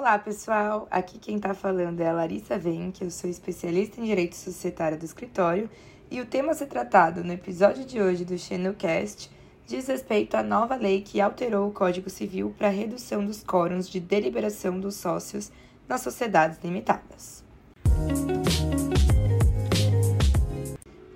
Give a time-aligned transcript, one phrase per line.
[0.00, 0.88] Olá, pessoal!
[0.90, 2.58] Aqui quem está falando é a Larissa
[2.90, 5.68] que eu sou especialista em Direito Societário do escritório,
[6.10, 9.30] e o tema a ser tratado no episódio de hoje do Xenocast
[9.66, 13.90] diz respeito à nova lei que alterou o Código Civil para a redução dos quórums
[13.90, 15.52] de deliberação dos sócios
[15.86, 17.44] nas sociedades limitadas.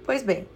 [0.05, 0.47] Pois bem,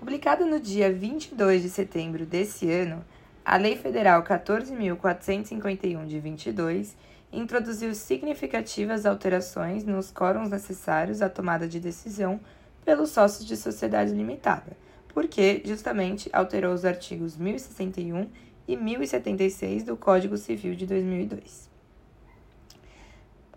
[0.00, 3.04] publicada no dia 22 de setembro desse ano,
[3.44, 6.96] a Lei Federal 14.451 de 22
[7.32, 12.40] introduziu significativas alterações nos quórums necessários à tomada de decisão
[12.84, 14.76] pelos sócios de sociedade limitada,
[15.08, 18.28] porque justamente alterou os artigos 1061
[18.68, 21.68] e 1076 do Código Civil de 2002.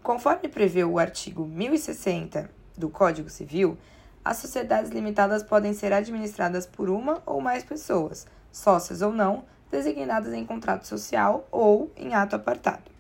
[0.01, 3.77] Conforme prevê o artigo 1060 do Código Civil,
[4.23, 10.33] as sociedades limitadas podem ser administradas por uma ou mais pessoas, sócias ou não, designadas
[10.33, 12.98] em contrato social ou em ato apartado.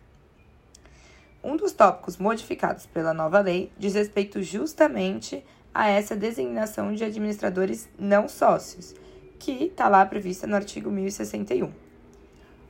[1.41, 7.87] Um dos tópicos modificados pela nova lei diz respeito justamente a essa designação de administradores
[7.97, 8.93] não sócios,
[9.39, 11.71] que está lá prevista no artigo 1061.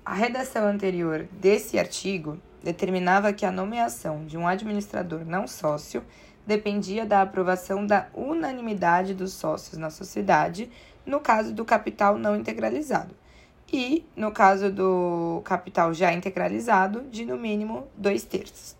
[0.06, 6.04] A redação anterior desse artigo determinava que a nomeação de um administrador não sócio
[6.45, 10.70] dependia da aprovação da unanimidade dos sócios na sociedade,
[11.06, 13.16] no caso do capital não integralizado
[13.72, 18.76] e, no caso do capital já integralizado, de no mínimo dois terços.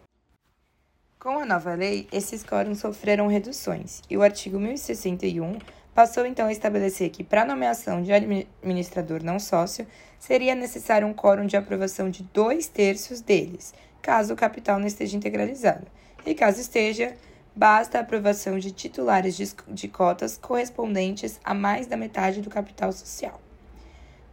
[1.20, 5.60] Com a nova lei, esses quórums sofreram reduções e o artigo 1061
[5.94, 9.86] passou então a estabelecer que, para nomeação de administrador não sócio,
[10.18, 15.18] seria necessário um quórum de aprovação de dois terços deles, caso o capital não esteja
[15.18, 15.88] integralizado,
[16.26, 17.14] e caso esteja,
[17.54, 22.94] basta a aprovação de titulares de, de cotas correspondentes a mais da metade do capital
[22.94, 23.42] social.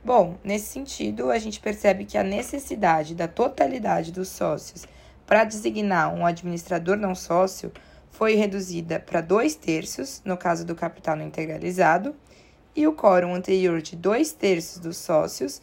[0.06, 4.86] Bom, nesse sentido, a gente percebe que a necessidade da totalidade dos sócios
[5.26, 7.72] para designar um administrador não sócio
[8.12, 12.14] foi reduzida para dois terços, no caso do capital não integralizado,
[12.76, 15.60] e o quórum anterior de dois terços dos sócios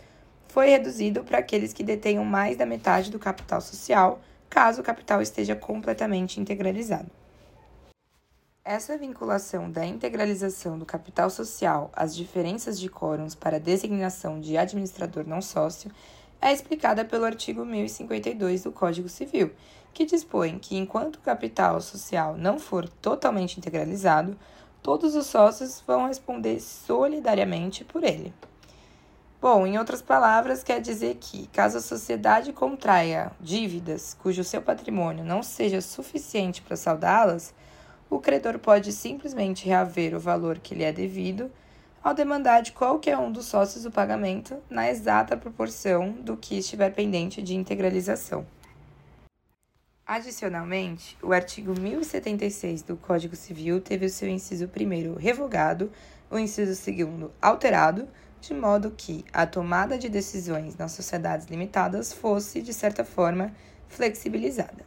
[0.49, 4.19] foi reduzido para aqueles que detenham mais da metade do capital social,
[4.49, 7.22] caso o capital esteja completamente integralizado.
[8.65, 15.27] Essa vinculação da integralização do capital social às diferenças de quórums para designação de administrador
[15.27, 15.91] não sócio
[16.41, 19.51] é explicada pelo artigo 1052 do Código Civil,
[19.93, 24.39] que dispõe que enquanto o capital social não for totalmente integralizado,
[24.81, 28.33] todos os sócios vão responder solidariamente por ele.
[29.41, 35.25] Bom, em outras palavras, quer dizer que, caso a sociedade contraia dívidas cujo seu patrimônio
[35.25, 37.53] não seja suficiente para saldá-las,
[38.09, 41.51] o credor pode simplesmente reaver o valor que lhe é devido
[42.03, 46.93] ao demandar de qualquer um dos sócios o pagamento na exata proporção do que estiver
[46.93, 48.45] pendente de integralização.
[50.05, 55.89] Adicionalmente, o artigo 1076 do Código Civil teve o seu inciso 1 revogado,
[56.29, 58.09] o inciso 2 alterado,
[58.41, 63.53] de modo que a tomada de decisões nas sociedades limitadas fosse, de certa forma,
[63.87, 64.83] flexibilizada.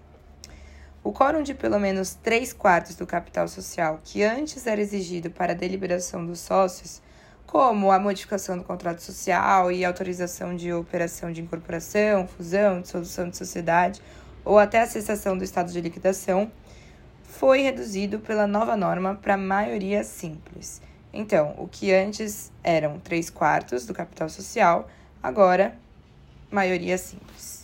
[1.07, 5.53] O quórum de pelo menos 3 quartos do capital social, que antes era exigido para
[5.53, 7.01] a deliberação dos sócios,
[7.47, 13.37] como a modificação do contrato social e autorização de operação de incorporação, fusão, dissolução de
[13.37, 14.03] sociedade
[14.45, 16.51] ou até a cessação do estado de liquidação,
[17.23, 20.83] foi reduzido pela nova norma para maioria simples.
[21.13, 24.89] Então, o que antes eram 3 quartos do capital social,
[25.23, 25.79] agora
[26.51, 27.56] maioria simples.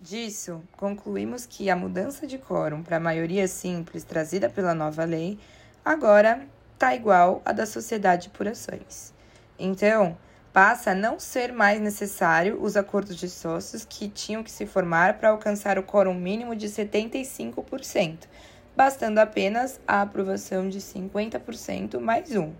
[0.00, 5.36] Disso, concluímos que a mudança de quórum para a maioria simples trazida pela nova lei
[5.84, 9.12] agora está igual à da sociedade por ações.
[9.58, 10.16] Então,
[10.52, 15.18] passa a não ser mais necessário os acordos de sócios que tinham que se formar
[15.18, 18.28] para alcançar o quórum mínimo de 75%,
[18.76, 22.52] bastando apenas a aprovação de 50% mais um,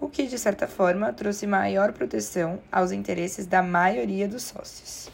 [0.00, 5.08] o que, de certa forma, trouxe maior proteção aos interesses da maioria dos sócios.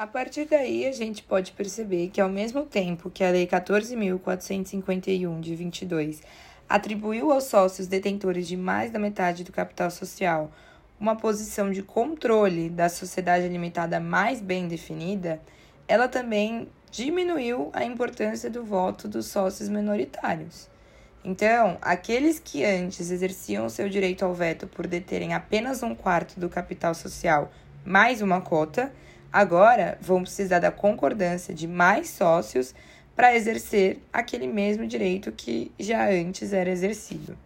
[0.00, 5.40] A partir daí, a gente pode perceber que, ao mesmo tempo que a Lei 14.451
[5.40, 6.22] de 22
[6.66, 10.50] atribuiu aos sócios detentores de mais da metade do capital social
[10.98, 15.38] uma posição de controle da sociedade limitada mais bem definida,
[15.86, 20.70] ela também diminuiu a importância do voto dos sócios minoritários.
[21.22, 26.48] Então, aqueles que antes exerciam seu direito ao veto por deterem apenas um quarto do
[26.48, 27.52] capital social
[27.84, 28.90] mais uma cota,
[29.32, 32.74] Agora vão precisar da concordância de mais sócios
[33.14, 37.36] para exercer aquele mesmo direito que já antes era exercido.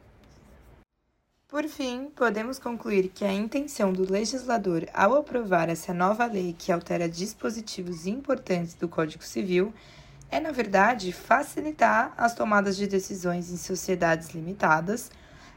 [1.49, 6.73] Por fim, podemos concluir que a intenção do legislador ao aprovar essa nova lei que
[6.73, 9.73] altera dispositivos importantes do Código Civil
[10.31, 15.13] é, na verdade, facilitar as tomadas de decisões em sociedades limitadas,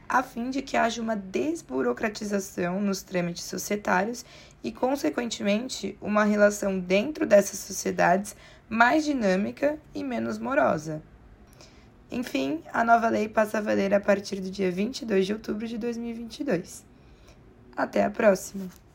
[0.08, 4.26] a fim de que haja uma desburocratização nos trâmites societários
[4.64, 8.36] e, consequentemente, uma relação dentro dessas sociedades
[8.70, 11.02] mais dinâmica e menos morosa.
[12.12, 15.78] Enfim, a nova lei passa a valer a partir do dia 22 de outubro de
[15.78, 16.86] 2022.
[17.76, 18.87] Até a próxima!